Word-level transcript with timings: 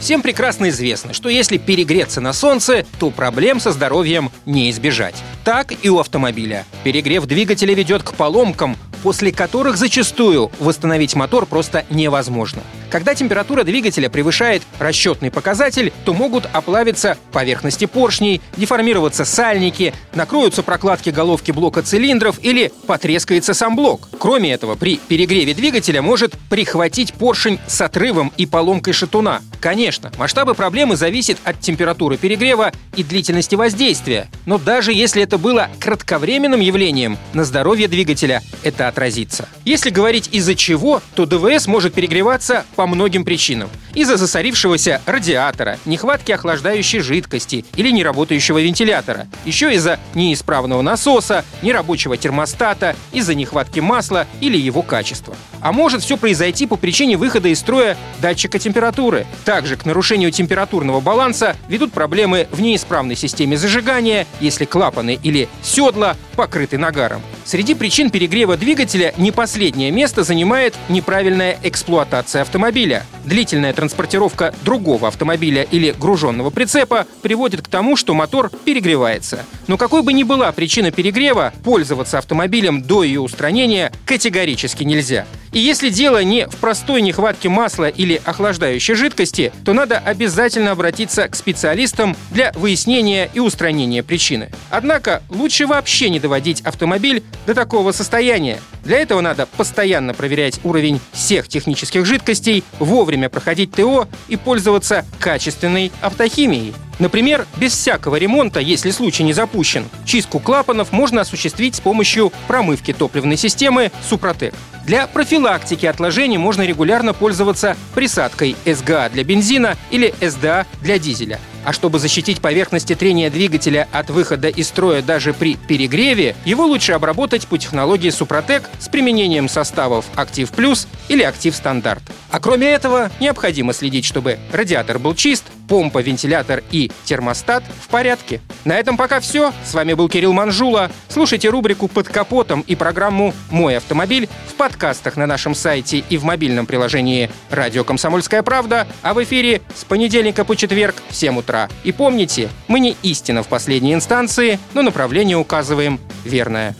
Всем 0.00 0.22
прекрасно 0.22 0.70
известно, 0.70 1.12
что 1.12 1.28
если 1.28 1.58
перегреться 1.58 2.22
на 2.22 2.32
солнце, 2.32 2.86
то 2.98 3.10
проблем 3.10 3.60
со 3.60 3.70
здоровьем 3.70 4.32
не 4.46 4.70
избежать. 4.70 5.14
Так 5.44 5.74
и 5.82 5.90
у 5.90 5.98
автомобиля. 5.98 6.64
Перегрев 6.84 7.26
двигателя 7.26 7.74
ведет 7.74 8.02
к 8.02 8.14
поломкам, 8.14 8.76
после 9.02 9.30
которых 9.30 9.76
зачастую 9.76 10.50
восстановить 10.58 11.14
мотор 11.14 11.44
просто 11.44 11.84
невозможно. 11.90 12.62
Когда 12.90 13.14
температура 13.14 13.62
двигателя 13.62 14.10
превышает 14.10 14.62
расчетный 14.80 15.30
показатель, 15.30 15.92
то 16.04 16.12
могут 16.12 16.46
оплавиться 16.52 17.16
поверхности 17.32 17.84
поршней, 17.84 18.40
деформироваться 18.56 19.24
сальники, 19.24 19.94
накроются 20.12 20.64
прокладки 20.64 21.10
головки 21.10 21.52
блока 21.52 21.82
цилиндров 21.82 22.40
или 22.42 22.72
потрескается 22.86 23.54
сам 23.54 23.76
блок. 23.76 24.08
Кроме 24.18 24.52
этого, 24.52 24.74
при 24.74 24.96
перегреве 24.96 25.54
двигателя 25.54 26.02
может 26.02 26.34
прихватить 26.50 27.14
поршень 27.14 27.60
с 27.68 27.80
отрывом 27.80 28.32
и 28.36 28.44
поломкой 28.44 28.92
шатуна. 28.92 29.40
Конечно, 29.60 30.10
масштабы 30.18 30.54
проблемы 30.54 30.96
зависят 30.96 31.38
от 31.44 31.60
температуры 31.60 32.16
перегрева 32.16 32.72
и 32.96 33.04
длительности 33.04 33.54
воздействия, 33.54 34.28
но 34.46 34.58
даже 34.58 34.92
если 34.92 35.22
это 35.22 35.38
было 35.38 35.68
кратковременным 35.78 36.60
явлением, 36.60 37.18
на 37.34 37.44
здоровье 37.44 37.86
двигателя 37.86 38.42
это 38.64 38.88
отразится. 38.88 39.48
Если 39.64 39.90
говорить 39.90 40.28
из-за 40.32 40.56
чего, 40.56 41.02
то 41.14 41.26
ДВС 41.26 41.66
может 41.66 41.94
перегреваться 41.94 42.64
по 42.80 42.86
многим 42.86 43.24
причинам. 43.24 43.68
Из-за 43.94 44.16
засорившегося 44.16 45.00
радиатора, 45.06 45.78
нехватки 45.84 46.32
охлаждающей 46.32 47.00
жидкости 47.00 47.64
или 47.76 47.90
неработающего 47.90 48.58
вентилятора. 48.58 49.26
Еще 49.44 49.74
из-за 49.74 49.98
неисправного 50.14 50.82
насоса, 50.82 51.44
нерабочего 51.62 52.16
термостата, 52.16 52.94
из-за 53.12 53.34
нехватки 53.34 53.80
масла 53.80 54.26
или 54.40 54.56
его 54.56 54.82
качества. 54.82 55.34
А 55.60 55.72
может 55.72 56.02
все 56.02 56.16
произойти 56.16 56.66
по 56.66 56.76
причине 56.76 57.16
выхода 57.16 57.48
из 57.48 57.58
строя 57.58 57.96
датчика 58.20 58.58
температуры. 58.58 59.26
Также 59.44 59.76
к 59.76 59.84
нарушению 59.84 60.30
температурного 60.30 61.00
баланса 61.00 61.56
ведут 61.68 61.92
проблемы 61.92 62.48
в 62.50 62.60
неисправной 62.60 63.16
системе 63.16 63.56
зажигания, 63.56 64.26
если 64.40 64.64
клапаны 64.64 65.18
или 65.22 65.48
седла 65.62 66.16
покрыты 66.36 66.78
нагаром. 66.78 67.20
Среди 67.44 67.74
причин 67.74 68.10
перегрева 68.10 68.56
двигателя 68.56 69.12
не 69.16 69.32
последнее 69.32 69.90
место 69.90 70.22
занимает 70.22 70.74
неправильная 70.88 71.58
эксплуатация 71.62 72.42
автомобиля. 72.42 73.04
Длительная 73.24 73.72
транспортировка 73.80 74.52
другого 74.62 75.08
автомобиля 75.08 75.62
или 75.62 75.94
груженного 75.98 76.50
прицепа 76.50 77.06
приводит 77.22 77.62
к 77.62 77.68
тому, 77.68 77.96
что 77.96 78.12
мотор 78.12 78.50
перегревается. 78.66 79.46
Но 79.68 79.78
какой 79.78 80.02
бы 80.02 80.12
ни 80.12 80.22
была 80.22 80.52
причина 80.52 80.90
перегрева, 80.90 81.54
пользоваться 81.64 82.18
автомобилем 82.18 82.82
до 82.82 83.02
ее 83.02 83.20
устранения 83.20 83.90
категорически 84.04 84.84
нельзя. 84.84 85.24
И 85.52 85.60
если 85.60 85.88
дело 85.88 86.22
не 86.22 86.46
в 86.46 86.56
простой 86.56 87.00
нехватке 87.00 87.48
масла 87.48 87.88
или 87.88 88.20
охлаждающей 88.22 88.94
жидкости, 88.94 89.50
то 89.64 89.72
надо 89.72 89.96
обязательно 89.96 90.72
обратиться 90.72 91.26
к 91.26 91.34
специалистам 91.34 92.14
для 92.30 92.52
выяснения 92.52 93.30
и 93.32 93.40
устранения 93.40 94.02
причины. 94.02 94.50
Однако 94.68 95.22
лучше 95.30 95.66
вообще 95.66 96.10
не 96.10 96.20
доводить 96.20 96.60
автомобиль 96.60 97.24
до 97.46 97.54
такого 97.54 97.92
состояния. 97.92 98.60
Для 98.90 98.98
этого 98.98 99.20
надо 99.20 99.46
постоянно 99.46 100.14
проверять 100.14 100.58
уровень 100.64 101.00
всех 101.12 101.46
технических 101.46 102.04
жидкостей, 102.04 102.64
вовремя 102.80 103.28
проходить 103.28 103.70
ТО 103.70 104.08
и 104.26 104.34
пользоваться 104.34 105.04
качественной 105.20 105.92
автохимией. 106.00 106.74
Например, 106.98 107.46
без 107.54 107.72
всякого 107.72 108.16
ремонта, 108.16 108.58
если 108.58 108.90
случай 108.90 109.22
не 109.22 109.32
запущен, 109.32 109.84
чистку 110.04 110.40
клапанов 110.40 110.90
можно 110.90 111.20
осуществить 111.20 111.76
с 111.76 111.80
помощью 111.80 112.32
промывки 112.48 112.92
топливной 112.92 113.36
системы 113.36 113.92
«Супротек». 114.08 114.54
Для 114.86 115.06
профилактики 115.06 115.86
отложений 115.86 116.38
можно 116.38 116.62
регулярно 116.62 117.12
пользоваться 117.14 117.76
присадкой 117.94 118.56
СГА 118.66 119.08
для 119.10 119.22
бензина 119.22 119.76
или 119.92 120.12
СДА 120.20 120.66
для 120.82 120.98
дизеля. 120.98 121.38
А 121.64 121.72
чтобы 121.72 121.98
защитить 121.98 122.40
поверхности 122.40 122.94
трения 122.94 123.30
двигателя 123.30 123.88
от 123.92 124.10
выхода 124.10 124.48
из 124.48 124.68
строя 124.68 125.02
даже 125.02 125.32
при 125.32 125.56
перегреве, 125.56 126.34
его 126.44 126.64
лучше 126.64 126.92
обработать 126.92 127.46
по 127.46 127.58
технологии 127.58 128.10
Супротек 128.10 128.68
с 128.78 128.88
применением 128.88 129.48
составов 129.48 130.06
Актив 130.14 130.50
Плюс 130.50 130.88
или 131.08 131.22
Актив 131.22 131.54
Стандарт. 131.54 132.02
А 132.30 132.40
кроме 132.40 132.68
этого, 132.68 133.10
необходимо 133.20 133.72
следить, 133.72 134.04
чтобы 134.04 134.38
радиатор 134.52 134.98
был 134.98 135.14
чист, 135.14 135.44
помпа, 135.70 136.02
вентилятор 136.02 136.64
и 136.72 136.90
термостат 137.04 137.62
в 137.80 137.88
порядке. 137.88 138.40
На 138.64 138.76
этом 138.76 138.96
пока 138.96 139.20
все. 139.20 139.52
С 139.64 139.72
вами 139.72 139.94
был 139.94 140.08
Кирилл 140.08 140.32
Манжула. 140.32 140.90
Слушайте 141.08 141.48
рубрику 141.48 141.86
«Под 141.86 142.08
капотом» 142.08 142.62
и 142.66 142.74
программу 142.74 143.32
«Мой 143.50 143.76
автомобиль» 143.76 144.28
в 144.48 144.54
подкастах 144.54 145.16
на 145.16 145.28
нашем 145.28 145.54
сайте 145.54 145.98
и 145.98 146.18
в 146.18 146.24
мобильном 146.24 146.66
приложении 146.66 147.30
«Радио 147.50 147.84
Комсомольская 147.84 148.42
правда», 148.42 148.88
а 149.02 149.14
в 149.14 149.22
эфире 149.22 149.62
с 149.72 149.84
понедельника 149.84 150.44
по 150.44 150.56
четверг 150.56 150.96
в 151.08 151.14
7 151.14 151.38
утра. 151.38 151.68
И 151.84 151.92
помните, 151.92 152.48
мы 152.66 152.80
не 152.80 152.96
истина 153.04 153.44
в 153.44 153.46
последней 153.46 153.94
инстанции, 153.94 154.58
но 154.74 154.82
направление 154.82 155.36
указываем 155.36 156.00
верное. 156.24 156.74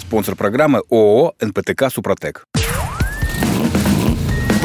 Спонсор 0.00 0.36
программы 0.36 0.82
ООО 0.90 1.34
«НПТК 1.40 1.90
Супротек». 1.90 2.46